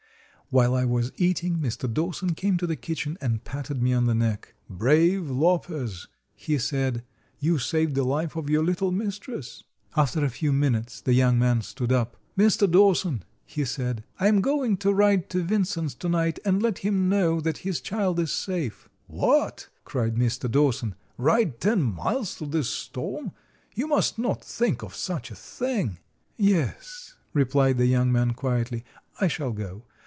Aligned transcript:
While 0.53 0.75
I 0.75 0.83
was 0.83 1.13
eating 1.15 1.59
Mr. 1.59 1.87
Dawson 1.89 2.35
came 2.35 2.57
to 2.57 2.67
the 2.67 2.75
kitchen 2.75 3.17
and 3.21 3.41
patted 3.41 3.81
me 3.81 3.93
on 3.93 4.05
the 4.05 4.13
neck. 4.13 4.53
"Brave 4.69 5.29
Lopez," 5.31 6.07
he 6.35 6.57
said, 6.57 7.05
"you 7.39 7.57
saved 7.57 7.95
the 7.95 8.03
life 8.03 8.35
of 8.35 8.49
your 8.49 8.61
little 8.61 8.91
mistress." 8.91 9.63
After 9.95 10.25
a 10.25 10.29
few 10.29 10.51
minutes 10.51 10.99
the 10.99 11.13
young 11.13 11.39
man 11.39 11.61
stood 11.61 11.93
up. 11.93 12.17
"Mr. 12.37 12.69
Dawson," 12.69 13.23
he 13.45 13.63
said, 13.63 14.03
"I 14.19 14.27
am 14.27 14.41
going 14.41 14.75
to 14.83 14.93
ride 14.93 15.29
to 15.29 15.41
Vinson's 15.41 15.95
to 15.95 16.09
night 16.09 16.37
and 16.43 16.61
let 16.61 16.79
him 16.79 17.07
know 17.07 17.39
that 17.39 17.59
his 17.59 17.79
child 17.79 18.19
is 18.19 18.33
safe." 18.33 18.89
"What," 19.07 19.69
cried 19.85 20.15
Mr. 20.17 20.51
Dawson, 20.51 20.95
"ride 21.17 21.61
ten 21.61 21.81
miles 21.81 22.35
through 22.35 22.47
this 22.47 22.69
storm? 22.69 23.31
You 23.73 23.87
must 23.87 24.19
not 24.19 24.43
think 24.43 24.83
of 24.83 24.95
such 24.95 25.31
a 25.31 25.35
thing." 25.35 25.99
"Yes," 26.35 27.15
replied 27.31 27.77
the 27.77 27.85
young 27.85 28.11
man, 28.11 28.33
quietly, 28.33 28.83
"I 29.17 29.29
shall 29.29 29.53
go. 29.53 29.83